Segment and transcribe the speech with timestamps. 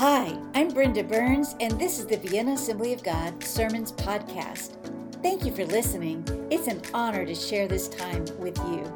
[0.00, 4.70] Hi, I'm Brenda Burns, and this is the Vienna Assembly of God Sermons Podcast.
[5.22, 6.24] Thank you for listening.
[6.50, 8.90] It's an honor to share this time with you.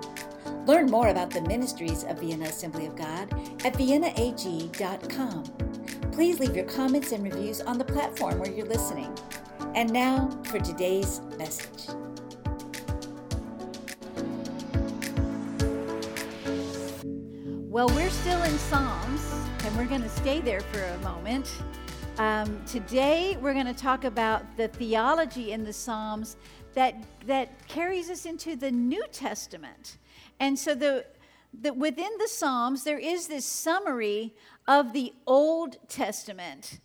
[0.65, 3.31] Learn more about the ministries of Vienna Assembly of God
[3.67, 5.45] at viennaag.com.
[6.11, 9.15] Please leave your comments and reviews on the platform where you're listening.
[9.75, 11.95] And now for today's message.
[17.69, 19.34] Well, we're still in Psalms,
[19.75, 21.51] and we're going to stay there for a moment.
[22.19, 26.37] Um, today, we're going to talk about the theology in the Psalms
[26.75, 26.95] that
[27.27, 29.99] that carries us into the New Testament.
[30.39, 31.07] And so, the,
[31.61, 34.35] the within the Psalms, there is this summary
[34.69, 36.79] of the Old Testament.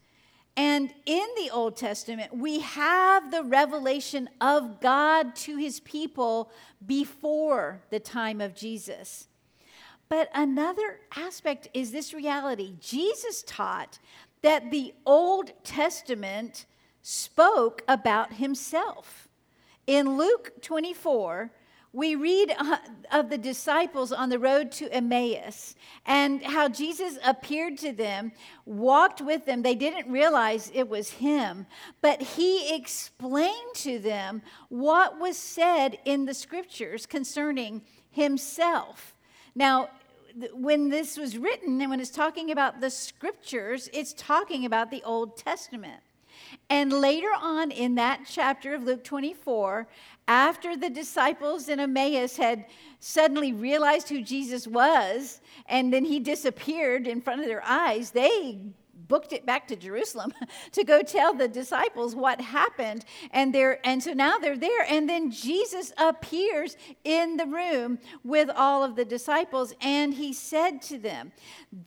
[0.57, 6.51] And in the Old Testament, we have the revelation of God to his people
[6.83, 9.27] before the time of Jesus.
[10.09, 13.99] But another aspect is this reality Jesus taught
[14.41, 16.65] that the Old Testament
[17.01, 19.27] spoke about himself.
[19.85, 21.51] In Luke 24,
[21.91, 22.77] we read uh,
[23.11, 28.31] of the disciples on the road to Emmaus and how Jesus appeared to them,
[28.65, 29.63] walked with them.
[29.63, 31.65] They didn't realize it was him,
[32.01, 39.15] but he explained to them what was said in the scriptures concerning himself.
[39.55, 39.89] Now,
[40.53, 45.03] when this was written and when it's talking about the scriptures, it's talking about the
[45.03, 46.01] Old Testament.
[46.69, 49.87] And later on in that chapter of Luke 24,
[50.27, 52.65] after the disciples in Emmaus had
[52.99, 58.59] suddenly realized who Jesus was, and then he disappeared in front of their eyes, they
[59.09, 60.33] booked it back to Jerusalem
[60.71, 63.03] to go tell the disciples what happened.
[63.31, 64.85] And they're and so now they're there.
[64.87, 70.81] And then Jesus appears in the room with all of the disciples, and he said
[70.83, 71.33] to them,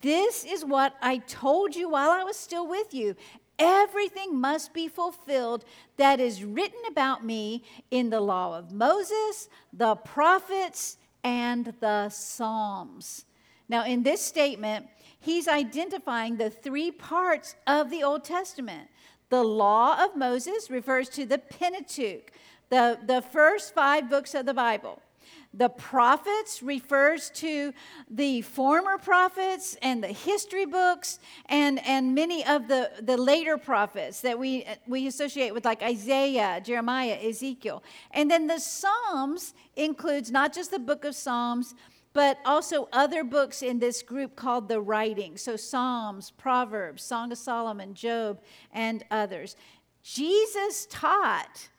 [0.01, 3.15] This is what I told you while I was still with you.
[3.57, 5.63] Everything must be fulfilled
[5.97, 13.25] that is written about me in the law of Moses, the prophets, and the Psalms.
[13.69, 14.87] Now, in this statement,
[15.23, 18.89] he's identifying the three parts of the Old Testament.
[19.29, 22.31] The law of Moses refers to the Pentateuch,
[22.69, 25.01] the, the first five books of the Bible.
[25.53, 27.73] The prophets refers to
[28.09, 34.21] the former prophets and the history books and, and many of the, the later prophets
[34.21, 37.83] that we, we associate with like Isaiah, Jeremiah, Ezekiel.
[38.11, 41.75] And then the Psalms includes not just the book of Psalms,
[42.13, 45.35] but also other books in this group called the writing.
[45.35, 48.39] So Psalms, Proverbs, Song of Solomon, Job,
[48.71, 49.55] and others.
[50.03, 51.69] Jesus taught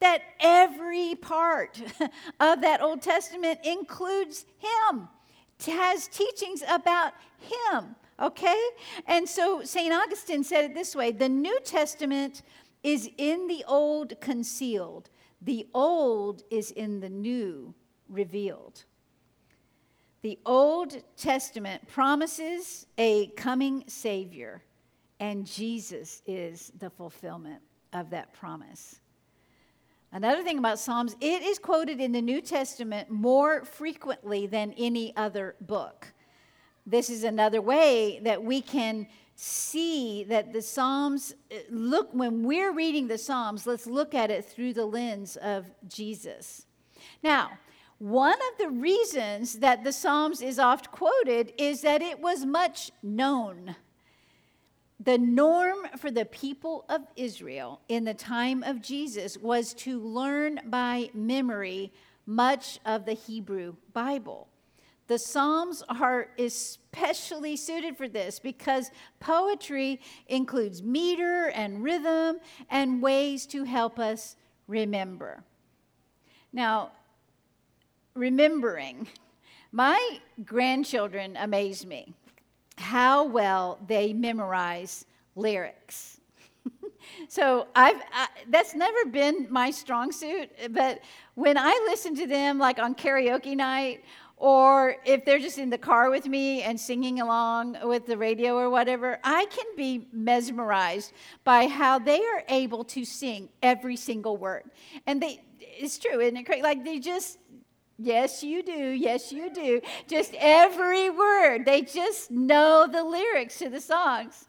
[0.00, 1.80] that every part
[2.40, 5.08] of that Old Testament includes him,
[5.66, 8.60] has teachings about him, okay?
[9.06, 9.92] And so St.
[9.92, 12.42] Augustine said it this way the New Testament
[12.82, 15.08] is in the Old concealed,
[15.40, 17.74] the Old is in the New
[18.08, 18.84] revealed.
[20.22, 24.62] The Old Testament promises a coming Savior,
[25.18, 27.60] and Jesus is the fulfillment
[27.92, 29.00] of that promise.
[30.12, 35.16] Another thing about Psalms, it is quoted in the New Testament more frequently than any
[35.16, 36.12] other book.
[36.86, 42.72] This is another way that we can see that the Psalms eh, look, when we're
[42.72, 46.66] reading the Psalms, let's look at it through the lens of Jesus.
[47.24, 47.50] Now,
[48.02, 52.90] one of the reasons that the Psalms is oft quoted is that it was much
[53.00, 53.76] known.
[54.98, 60.62] The norm for the people of Israel in the time of Jesus was to learn
[60.66, 61.92] by memory
[62.26, 64.48] much of the Hebrew Bible.
[65.06, 68.90] The Psalms are especially suited for this because
[69.20, 74.34] poetry includes meter and rhythm and ways to help us
[74.66, 75.44] remember.
[76.52, 76.90] Now,
[78.14, 79.08] remembering.
[79.70, 82.14] My grandchildren amaze me
[82.76, 85.06] how well they memorize
[85.36, 86.20] lyrics.
[87.28, 91.00] so I've I, that's never been my strong suit, but
[91.34, 94.04] when I listen to them like on karaoke night
[94.36, 98.56] or if they're just in the car with me and singing along with the radio
[98.56, 101.12] or whatever, I can be mesmerized
[101.44, 104.64] by how they are able to sing every single word.
[105.06, 106.62] And they it's true, isn't it?
[106.62, 107.38] Like they just
[107.98, 108.72] Yes, you do.
[108.72, 109.80] Yes, you do.
[110.08, 111.64] Just every word.
[111.64, 114.46] They just know the lyrics to the songs.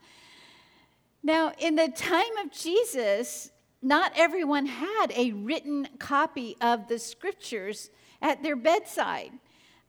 [1.22, 3.52] Now, in the time of Jesus,
[3.82, 7.90] not everyone had a written copy of the scriptures
[8.22, 9.32] at their bedside.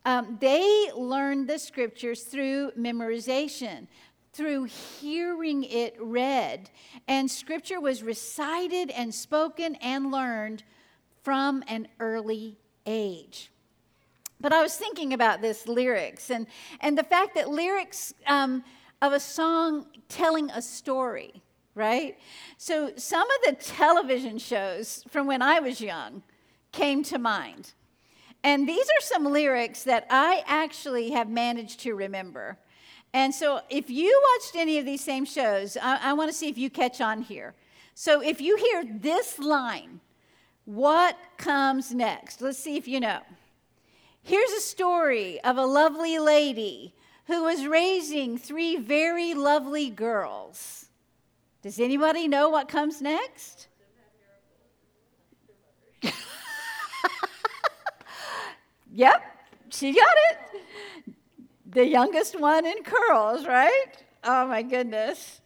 [0.04, 3.86] Um, they learned the scriptures through memorization.
[4.34, 6.68] through hearing it read.
[7.06, 10.64] And scripture was recited and spoken and learned
[11.22, 13.50] from an early age.
[14.40, 16.46] But I was thinking about this lyrics and,
[16.80, 18.64] and the fact that lyrics um,
[19.00, 21.42] of a song telling a story,
[21.74, 22.18] right?
[22.58, 26.22] So some of the television shows from when I was young
[26.72, 27.72] came to mind.
[28.42, 32.58] And these are some lyrics that I actually have managed to remember.
[33.14, 36.48] And so, if you watched any of these same shows, I, I want to see
[36.48, 37.54] if you catch on here.
[37.94, 40.00] So, if you hear this line,
[40.64, 42.40] what comes next?
[42.40, 43.20] Let's see if you know.
[44.22, 46.94] Here's a story of a lovely lady
[47.26, 50.86] who was raising three very lovely girls.
[51.62, 53.68] Does anybody know what comes next?
[58.92, 59.22] yep,
[59.70, 60.38] she got it
[61.74, 63.92] the youngest one in curls, right?
[64.22, 65.40] Oh my goodness.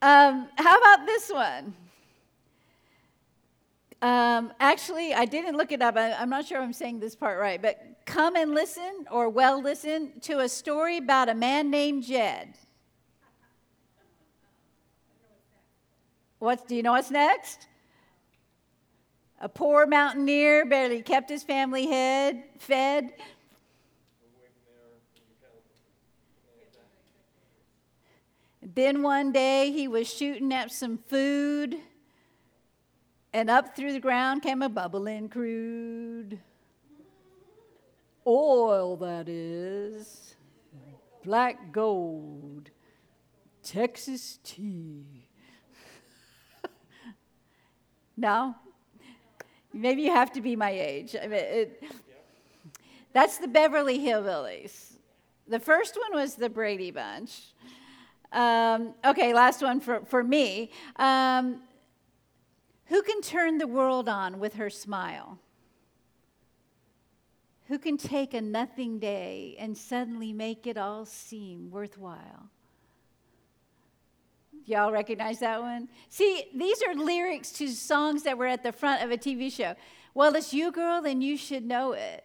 [0.00, 1.74] Um, how about this one?
[4.00, 5.96] Um, actually, I didn't look it up.
[5.96, 9.60] I, I'm not sure I'm saying this part right, but come and listen or well
[9.60, 12.54] listen to a story about a man named Jed.
[16.38, 17.66] What do you know what's next?
[19.40, 23.12] A poor mountaineer barely kept his family head fed.
[28.62, 31.76] Then one day he was shooting at some food,
[33.32, 36.38] and up through the ground came a bubbling crude.
[38.26, 40.36] Oil, that is.
[41.24, 42.70] Black gold.
[43.62, 45.26] Texas tea.
[48.16, 48.54] no?
[49.72, 51.14] Maybe you have to be my age.
[51.14, 51.84] I mean, it,
[53.12, 54.92] that's the Beverly Hillbillies.
[55.46, 57.54] The first one was the Brady Bunch.
[58.32, 60.70] Um, okay, last one for, for me.
[60.96, 61.62] Um,
[62.88, 65.38] who can turn the world on with her smile?
[67.66, 72.48] Who can take a nothing day and suddenly make it all seem worthwhile?
[74.64, 75.88] Y'all recognize that one?
[76.08, 79.74] See, these are lyrics to songs that were at the front of a TV show.
[80.14, 82.24] Well, it's you, girl, then you should know it.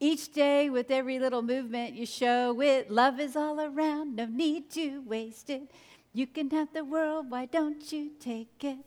[0.00, 4.70] Each day, with every little movement you show it, love is all around, no need
[4.70, 5.70] to waste it.
[6.14, 8.78] You can have the world, why don't you take it?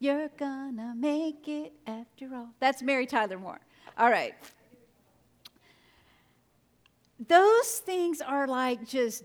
[0.00, 2.50] You're gonna make it after all.
[2.60, 3.60] That's Mary Tyler Moore.
[3.96, 4.34] All right.
[7.26, 9.24] Those things are like just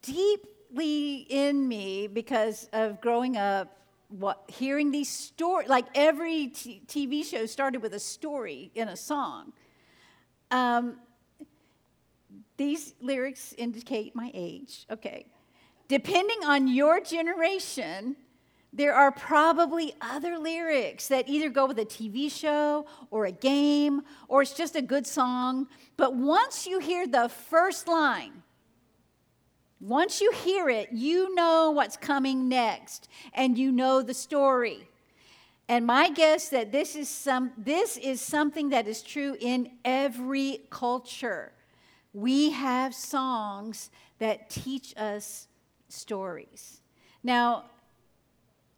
[0.00, 3.78] deeply in me because of growing up,
[4.08, 5.68] what, hearing these stories.
[5.68, 9.52] Like every t- TV show started with a story in a song.
[10.50, 10.96] Um,
[12.56, 14.86] these lyrics indicate my age.
[14.90, 15.26] Okay.
[15.88, 18.16] Depending on your generation,
[18.74, 24.02] there are probably other lyrics that either go with a TV show or a game
[24.26, 25.68] or it's just a good song.
[25.96, 28.42] But once you hear the first line,
[29.80, 34.88] once you hear it, you know what's coming next and you know the story.
[35.68, 40.62] And my guess that this is some this is something that is true in every
[40.68, 41.52] culture.
[42.12, 45.46] We have songs that teach us
[45.88, 46.80] stories.
[47.22, 47.64] Now,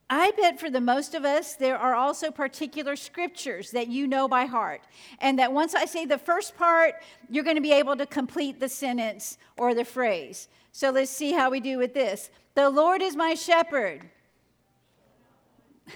[0.08, 4.28] I bet for the most of us, there are also particular scriptures that you know
[4.28, 4.82] by heart.
[5.20, 6.94] And that once I say the first part,
[7.28, 10.48] you're going to be able to complete the sentence or the phrase.
[10.70, 12.30] So let's see how we do with this.
[12.54, 14.08] The Lord is my shepherd.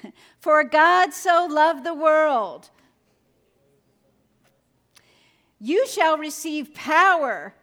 [0.41, 2.71] For God so loved the world.
[5.61, 7.55] You shall receive power.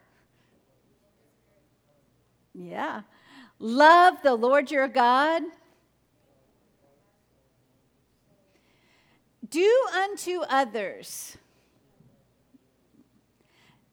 [2.53, 3.01] Yeah.
[3.59, 5.43] Love the Lord your God.
[9.49, 11.37] Do unto others,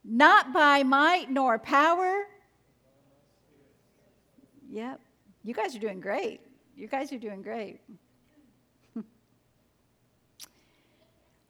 [0.05, 2.25] not by might nor power.
[4.71, 5.01] Yep.
[5.45, 6.41] You guys are doing great.
[6.77, 7.81] You guys are doing great.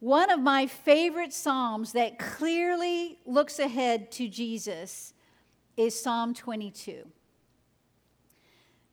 [0.00, 5.14] One of my favorite Psalms that clearly looks ahead to Jesus
[5.76, 7.06] is Psalm 22.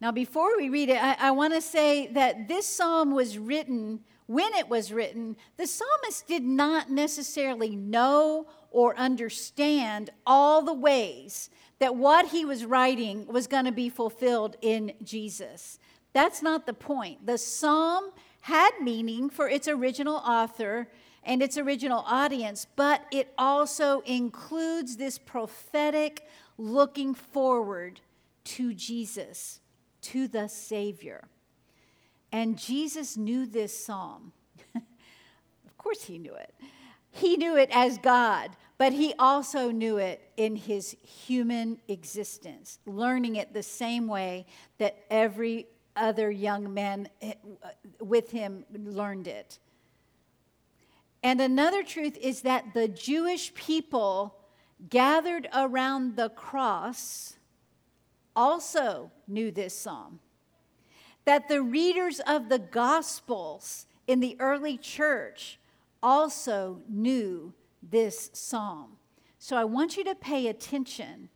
[0.02, 4.00] Now, before we read it, I, I want to say that this psalm was written,
[4.28, 11.50] when it was written, the psalmist did not necessarily know or understand all the ways
[11.80, 15.80] that what he was writing was going to be fulfilled in Jesus.
[16.14, 17.26] That's not the point.
[17.26, 18.12] The psalm
[18.42, 20.88] had meaning for its original author
[21.24, 26.26] and its original audience, but it also includes this prophetic
[26.58, 28.00] looking forward
[28.44, 29.60] to Jesus,
[30.02, 31.28] to the Savior.
[32.32, 34.32] And Jesus knew this psalm.
[34.76, 36.54] of course, he knew it.
[37.12, 43.36] He knew it as God, but he also knew it in his human existence, learning
[43.36, 44.46] it the same way
[44.78, 47.34] that every other young man eh,
[48.00, 49.60] with him learned it.
[51.22, 54.36] And another truth is that the Jewish people
[54.90, 57.36] gathered around the cross
[58.36, 60.20] also knew this psalm.
[61.26, 65.60] That the readers of the Gospels in the early church
[66.02, 68.98] also knew this psalm.
[69.38, 71.30] So I want you to pay attention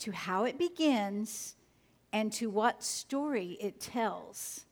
[0.00, 1.56] to how it begins
[2.12, 4.64] and to what story it tells.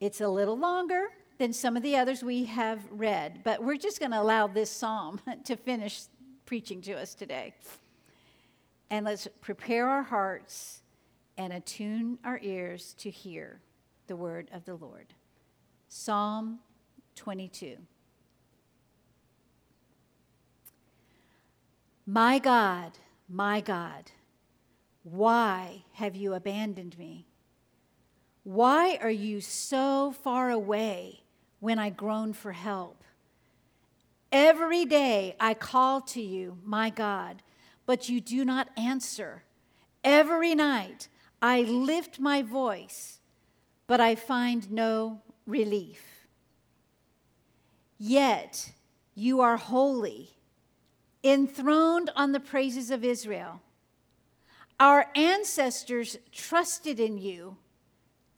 [0.00, 4.00] It's a little longer than some of the others we have read, but we're just
[4.00, 6.02] going to allow this psalm to finish
[6.46, 7.54] preaching to us today.
[8.90, 10.82] And let's prepare our hearts
[11.36, 13.60] and attune our ears to hear
[14.06, 15.14] the word of the Lord.
[15.88, 16.60] Psalm
[17.16, 17.76] 22.
[22.06, 22.92] My God,
[23.28, 24.10] my God,
[25.04, 27.26] why have you abandoned me?
[28.42, 31.22] Why are you so far away
[31.60, 33.02] when I groan for help?
[34.30, 37.42] Every day I call to you, my God,
[37.86, 39.44] but you do not answer.
[40.02, 41.08] Every night
[41.44, 43.18] I lift my voice,
[43.86, 46.26] but I find no relief.
[47.98, 48.72] Yet
[49.14, 50.30] you are holy,
[51.22, 53.60] enthroned on the praises of Israel.
[54.80, 57.58] Our ancestors trusted in you,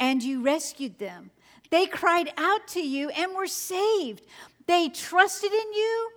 [0.01, 1.31] and you rescued them.
[1.71, 4.23] They cried out to you and were saved.
[4.67, 6.11] They trusted in you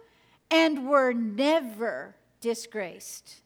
[0.49, 3.43] and were never disgraced.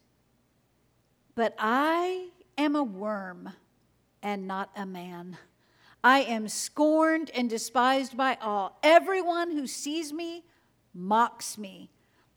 [1.35, 3.49] But I am a worm
[4.21, 5.37] and not a man.
[6.03, 8.77] I am scorned and despised by all.
[8.83, 10.43] Everyone who sees me
[10.93, 11.89] mocks me.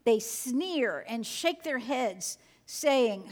[0.05, 3.25] They sneer and shake their heads, saying,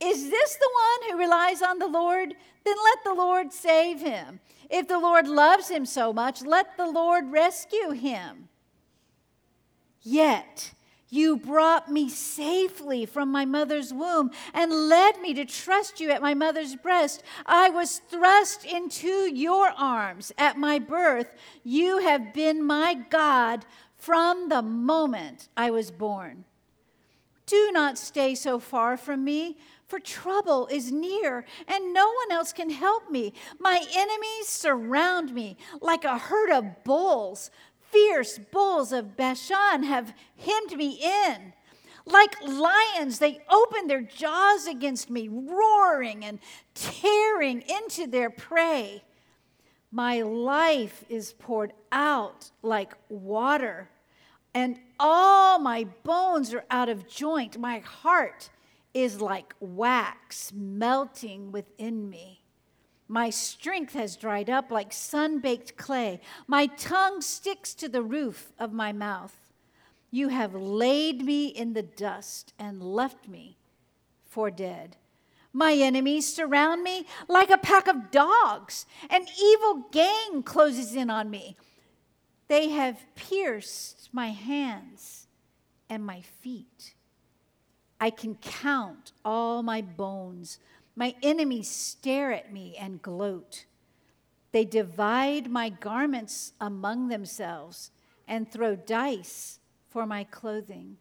[0.00, 2.34] Is this the one who relies on the Lord?
[2.64, 4.40] Then let the Lord save him.
[4.68, 8.48] If the Lord loves him so much, let the Lord rescue him.
[10.02, 10.72] Yet
[11.12, 16.22] you brought me safely from my mother's womb and led me to trust you at
[16.22, 17.22] my mother's breast.
[17.44, 21.34] I was thrust into your arms at my birth.
[21.62, 23.66] You have been my God
[23.98, 26.44] from the moment I was born.
[27.44, 32.54] Do not stay so far from me, for trouble is near, and no one else
[32.54, 33.34] can help me.
[33.58, 37.50] My enemies surround me like a herd of bulls
[37.92, 41.52] fierce bulls of Bashan have hemmed me in.
[42.04, 46.40] Like lions, they open their jaws against me, roaring and
[46.74, 49.04] tearing into their prey.
[49.92, 53.90] My life is poured out like water,
[54.54, 57.58] and all my bones are out of joint.
[57.58, 58.50] My heart
[58.94, 62.41] is like wax melting within me.
[63.12, 66.18] My strength has dried up like sun baked clay.
[66.46, 69.36] My tongue sticks to the roof of my mouth.
[70.10, 73.58] You have laid me in the dust and left me
[74.24, 74.96] for dead.
[75.52, 78.86] My enemies surround me like a pack of dogs.
[79.10, 81.54] An evil gang closes in on me.
[82.48, 85.26] They have pierced my hands
[85.90, 86.94] and my feet.
[88.00, 90.58] I can count all my bones.
[90.94, 93.64] My enemies stare at me and gloat.
[94.52, 97.90] They divide my garments among themselves
[98.28, 99.58] and throw dice
[99.88, 100.98] for my clothing.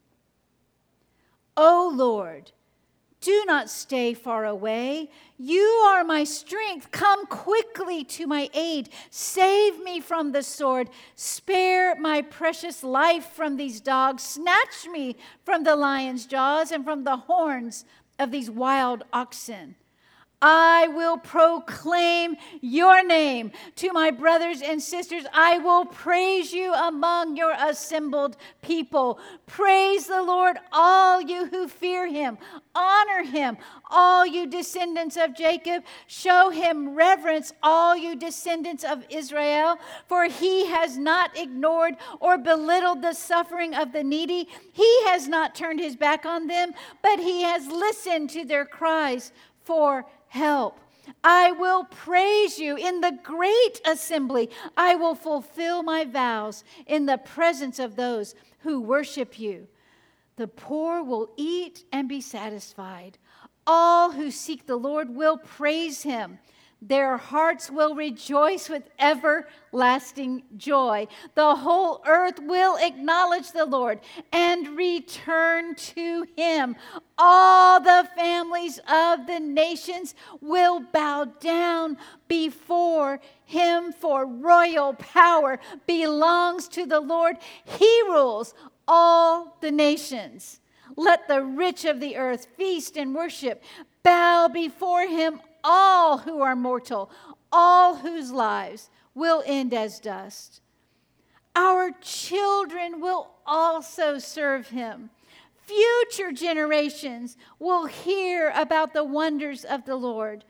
[1.58, 2.52] O oh Lord,
[3.20, 5.10] do not stay far away.
[5.38, 6.90] You are my strength.
[6.90, 8.90] Come quickly to my aid.
[9.12, 10.90] Save me from the sword.
[11.16, 14.24] Spare my precious life from these dogs.
[14.24, 17.86] Snatch me from the lion's jaws and from the horns
[18.18, 19.76] of these wild oxen.
[20.42, 25.24] I will proclaim your name to my brothers and sisters.
[25.32, 29.20] I will praise you among your assembled people.
[29.46, 32.40] Praise the Lord, all you who fear him.
[32.74, 33.58] Honor him,
[33.92, 35.84] all you descendants of Jacob.
[36.08, 39.78] Show him reverence, all you descendants of Israel.
[40.08, 44.48] For he has not ignored or belittled the suffering of the needy.
[44.74, 49.32] He has not turned his back on them, but he has listened to their cries
[49.64, 50.80] for help.
[51.26, 54.50] I will praise you in the great assembly.
[54.78, 59.68] I will fulfill my vows in the presence of those who worship you.
[60.38, 63.18] The poor will eat and be satisfied.
[63.68, 66.40] All who seek the Lord will praise him.
[66.84, 71.08] Their hearts will rejoice with everlasting joy.
[71.36, 74.00] The whole earth will acknowledge the Lord
[74.34, 76.76] and return to him.
[77.20, 81.98] All the families of the nations will bow down
[82.28, 87.38] before him, for royal power belongs to the Lord.
[87.64, 88.56] He rules
[88.88, 90.62] all the nations.
[90.96, 93.62] Let the rich of the earth feast and worship.
[94.04, 97.10] Bow before him all who are mortal,
[97.52, 100.62] all whose lives will end as dust.
[101.56, 105.10] Our children will also serve him.
[105.66, 110.44] Future generations will hear about the wonders of the Lord.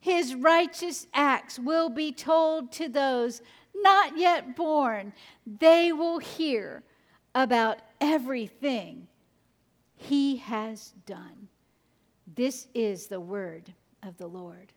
[0.00, 3.42] His righteous acts will be told to those
[3.74, 5.12] not yet born.
[5.46, 6.82] They will hear
[7.34, 9.08] about everything
[9.94, 11.48] he has done.
[12.34, 13.72] This is the word
[14.06, 14.72] of the Lord.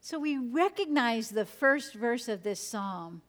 [0.00, 3.20] So we recognize the first verse of this psalm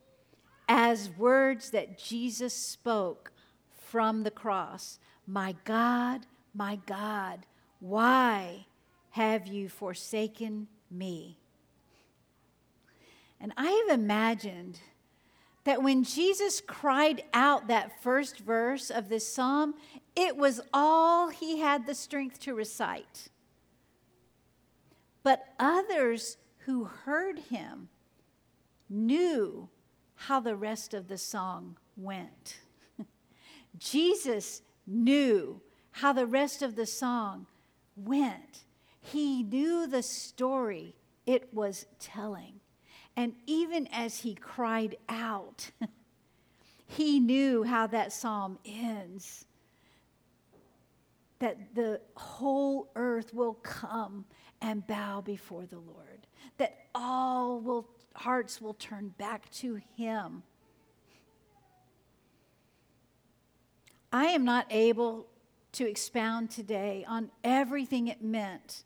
[0.70, 3.34] as words that Jesus spoke
[3.90, 7.46] from the cross My God, my God,
[7.80, 8.66] why
[9.12, 11.38] have you forsaken me?
[13.42, 14.80] And I have imagined
[15.64, 19.76] that when Jesus cried out that first verse of this psalm,
[20.16, 23.30] it was all he had the strength to recite.
[25.24, 27.90] But others who heard him
[28.90, 29.70] knew
[30.16, 32.60] how the rest of the song went.
[33.78, 35.62] Jesus knew
[35.92, 37.46] how the rest of the song
[37.96, 38.64] went.
[39.02, 42.59] He knew the story it was telling.
[43.20, 45.72] And even as he cried out,
[46.88, 49.44] he knew how that psalm ends.
[51.40, 54.24] That the whole earth will come
[54.62, 56.28] and bow before the Lord,
[56.60, 60.44] that all will, hearts will turn back to him.
[64.14, 65.28] I am not able
[65.74, 68.86] to expound today on everything it meant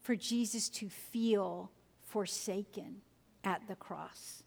[0.00, 1.70] for Jesus to feel
[2.06, 3.02] forsaken
[3.48, 4.42] at the cross.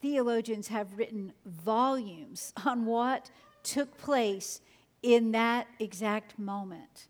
[0.00, 3.30] Theologians have written volumes on what
[3.62, 4.60] took place
[5.02, 7.08] in that exact moment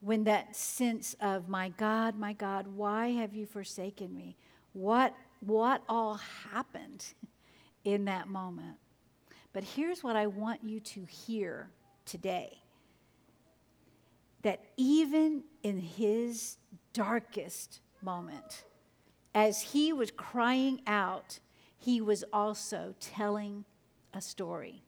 [0.00, 4.36] when that sense of, my God, my God, why have you forsaken me?
[4.72, 6.14] What, what all
[6.50, 7.04] happened
[7.84, 8.76] in that moment?
[9.52, 11.70] But here's what I want you to hear
[12.06, 12.58] today
[14.42, 16.56] that even in his
[16.94, 18.64] darkest moment,
[19.34, 21.38] as he was crying out,
[21.78, 23.64] he was also telling
[24.12, 24.82] a story.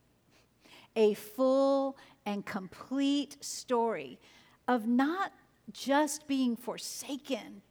[0.97, 4.19] A full and complete story
[4.69, 5.33] of not
[5.73, 7.63] just being forsaken,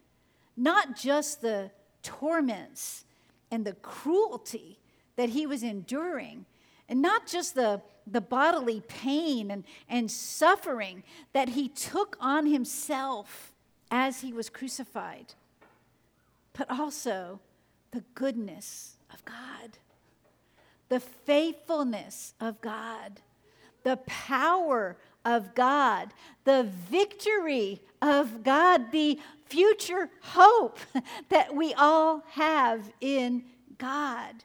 [0.57, 1.71] not just the
[2.03, 3.05] torments
[3.51, 4.79] and the cruelty
[5.17, 6.45] that he was enduring,
[6.89, 11.03] and not just the, the bodily pain and, and suffering
[11.33, 13.53] that he took on himself
[13.91, 15.35] as he was crucified
[16.53, 17.39] but also
[17.91, 19.77] the goodness of God,
[20.89, 23.21] the faithfulness of God,
[23.83, 30.79] the power of God, the victory of God, the future hope
[31.29, 33.43] that we all have in
[33.77, 34.43] God.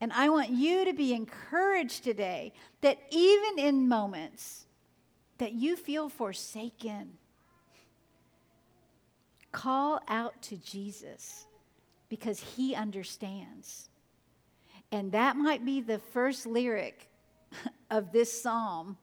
[0.00, 4.66] And I want you to be encouraged today that even in moments
[5.38, 7.18] that you feel forsaken,
[9.52, 11.46] Call out to Jesus
[12.08, 13.88] because he understands.
[14.92, 17.08] And that might be the first lyric
[17.90, 18.96] of this psalm,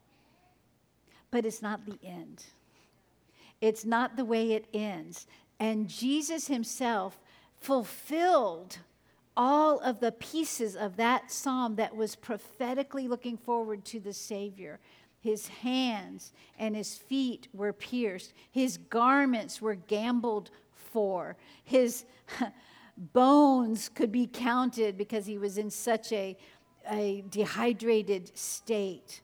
[1.31, 2.43] but it's not the end.
[3.61, 5.27] It's not the way it ends.
[5.59, 7.19] And Jesus himself
[7.59, 8.77] fulfilled
[9.35, 14.79] all of the pieces of that psalm that was prophetically looking forward to the Savior.
[15.19, 18.33] His hands and his feet were pierced.
[18.51, 21.35] His garments were gambled for.
[21.63, 22.05] His
[22.97, 26.37] bones could be counted because he was in such a,
[26.89, 29.21] a dehydrated state.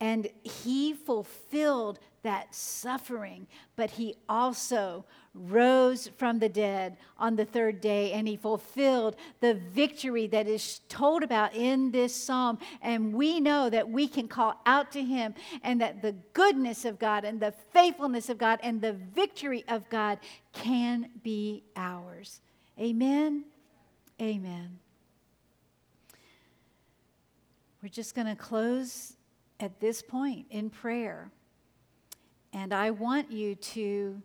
[0.00, 7.80] And he fulfilled that suffering, but he also rose from the dead on the third
[7.80, 12.58] day and he fulfilled the victory that is told about in this psalm.
[12.82, 16.98] And we know that we can call out to him and that the goodness of
[16.98, 20.18] God and the faithfulness of God and the victory of God
[20.52, 22.40] can be ours.
[22.80, 23.44] Amen.
[24.20, 24.80] Amen.
[27.82, 29.16] We're just going to close
[29.60, 31.30] at this point in prayer.
[32.56, 34.22] And I want you to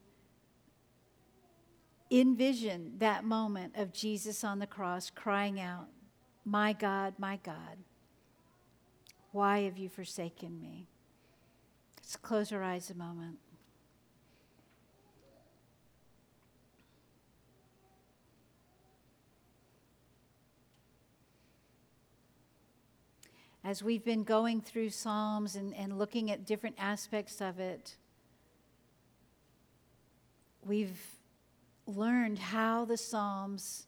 [2.09, 5.87] envision that moment of Jesus on the cross crying out,
[6.45, 7.77] My God, my God,
[9.33, 10.87] why have you forsaken me?
[11.97, 13.37] Let's close our eyes a moment.
[23.65, 27.97] As we've been going through Psalms and, and looking at different aspects of it,
[30.65, 30.99] we've
[31.85, 33.87] learned how the Psalms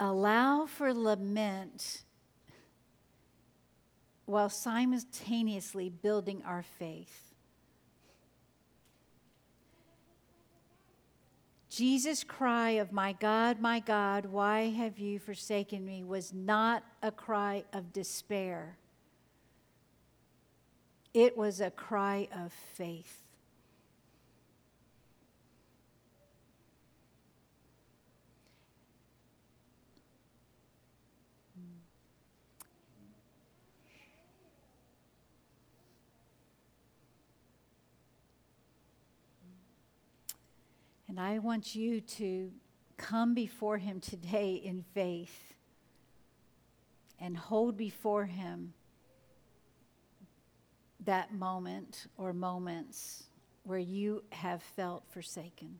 [0.00, 2.02] allow for lament
[4.26, 7.28] while simultaneously building our faith.
[11.70, 16.02] Jesus' cry of, My God, my God, why have you forsaken me?
[16.02, 18.76] was not a cry of despair,
[21.14, 23.27] it was a cry of faith.
[41.08, 42.52] And I want you to
[42.98, 45.54] come before Him today in faith
[47.18, 48.74] and hold before Him
[51.04, 53.24] that moment or moments
[53.62, 55.78] where you have felt forsaken.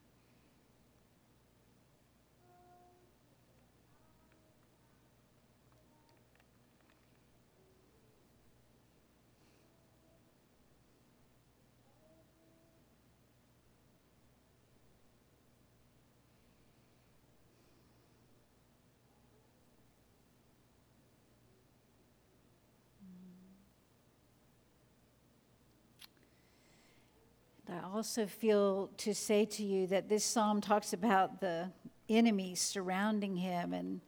[27.71, 31.71] I also feel to say to you that this psalm talks about the
[32.09, 34.01] enemies surrounding him and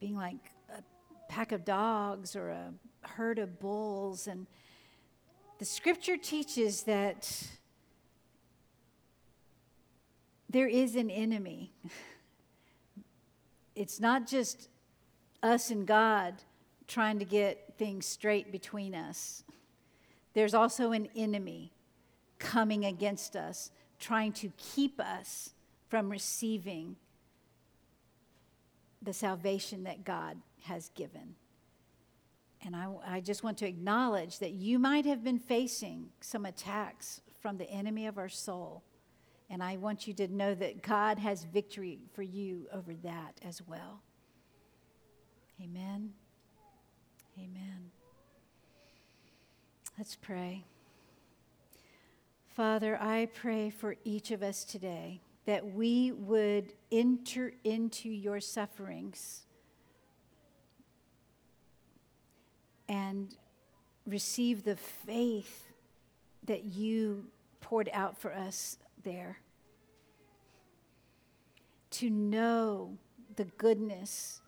[0.00, 0.82] being like a
[1.28, 2.72] pack of dogs or a
[3.02, 4.26] herd of bulls.
[4.26, 4.46] And
[5.58, 7.30] the scripture teaches that
[10.48, 11.72] there is an enemy.
[13.76, 14.68] It's not just
[15.42, 16.34] us and God
[16.86, 19.42] trying to get things straight between us,
[20.32, 21.73] there's also an enemy
[22.38, 25.54] coming against us, trying to keep us
[25.88, 26.96] from receiving
[29.02, 31.34] the salvation that God has given.
[32.64, 37.20] And I, I, just want to acknowledge that you might have been facing some attacks
[37.40, 38.82] from the enemy of our soul.
[39.50, 43.60] And I want you to know that God has victory for you over that as
[43.66, 44.00] well.
[45.62, 46.14] Amen.
[47.38, 47.90] Amen.
[49.98, 50.64] Let's pray.
[52.54, 59.42] Father, I pray for each of us today that we would enter into your sufferings
[62.88, 63.34] and
[64.06, 65.64] receive the faith
[66.44, 67.26] that you
[67.60, 69.38] poured out for us there.
[71.90, 72.96] To know
[73.34, 74.40] the goodness,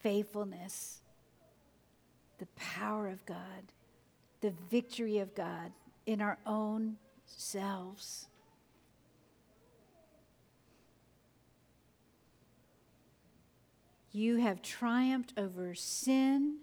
[0.00, 1.02] faithfulness,
[2.38, 3.72] the power of God,
[4.40, 5.70] the victory of God
[6.04, 6.96] in our own
[7.36, 8.26] selves.
[14.12, 16.58] You have triumphed over sin.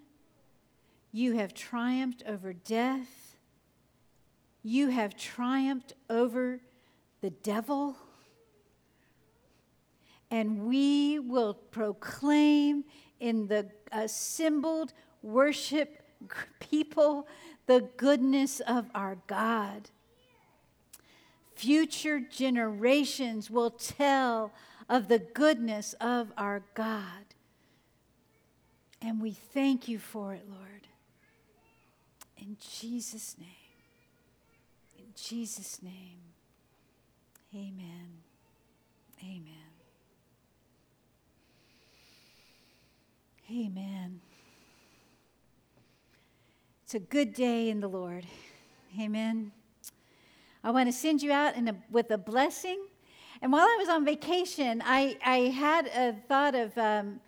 [1.12, 3.38] You have triumphed over death.
[4.64, 6.60] You have triumphed over
[7.22, 7.96] the devil.
[10.32, 12.84] And we will proclaim
[13.20, 16.02] in the assembled worship
[16.60, 17.28] people
[17.68, 19.90] the goodness of our God.
[21.56, 24.52] Future generations will tell
[24.90, 27.26] of the goodness of our God.
[29.02, 30.88] And we thank you for it, Lord.
[32.38, 33.48] In Jesus' name.
[34.98, 36.20] In Jesus' name.
[37.54, 38.10] Amen.
[39.24, 39.54] Amen.
[43.50, 44.22] Amen.
[46.84, 48.26] It's a good day in the Lord.
[49.00, 49.52] Amen.
[50.66, 52.80] I want to send you out a, with a blessing.
[53.40, 57.20] And while I was on vacation, I, I had a thought of um,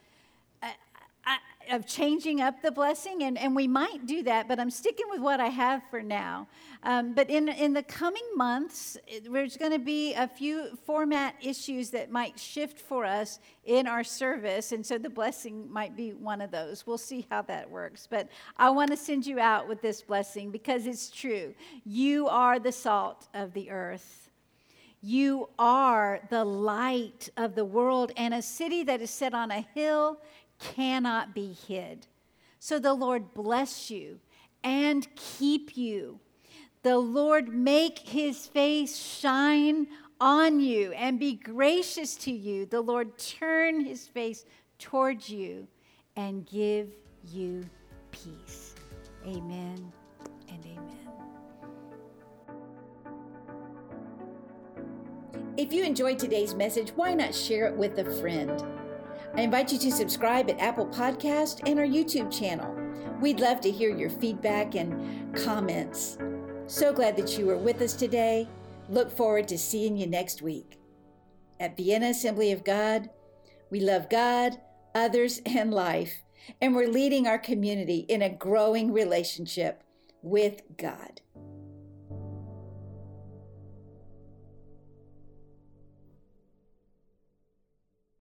[1.70, 5.20] of changing up the blessing, and, and we might do that, but I'm sticking with
[5.20, 6.48] what I have for now.
[6.84, 8.98] Um, but in, in the coming months,
[9.30, 14.04] there's going to be a few format issues that might shift for us in our
[14.04, 16.88] service, and so the blessing might be one of those.
[16.88, 18.08] We'll see how that works.
[18.10, 21.54] But I want to send you out with this blessing because it's true.
[21.86, 24.28] You are the salt of the earth.
[25.02, 29.62] You are the light of the world, and a city that is set on a
[29.76, 30.20] hill
[30.60, 32.08] cannot be hid.
[32.60, 34.20] So the Lord bless you
[34.64, 36.20] and keep you.
[36.84, 39.88] The Lord make his face shine
[40.20, 42.66] on you and be gracious to you.
[42.66, 44.46] The Lord turn his face
[44.80, 45.68] towards you
[46.16, 46.90] and give
[47.32, 47.64] you
[48.12, 48.76] peace.
[49.26, 49.92] Amen
[50.50, 51.08] and amen.
[55.58, 58.64] If you enjoyed today's message, why not share it with a friend?
[59.38, 62.76] I invite you to subscribe at Apple Podcast and our YouTube channel.
[63.22, 66.18] We'd love to hear your feedback and comments.
[66.66, 68.50] So glad that you were with us today.
[68.90, 70.80] Look forward to seeing you next week.
[71.60, 73.12] At Vienna Assembly of God,
[73.70, 74.60] we love God,
[74.96, 76.24] others, and life,
[76.60, 79.84] and we're leading our community in a growing relationship
[80.24, 81.22] with God.